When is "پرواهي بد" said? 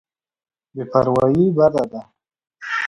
0.91-1.75